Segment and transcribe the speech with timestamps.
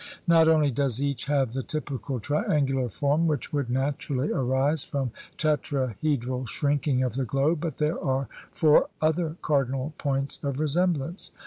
[0.27, 6.47] Not only does each have the typical triangular form which would naturally arise from tetrahedral
[6.47, 11.29] shrinking of the globe, but there are four other cardinal points of resemblance.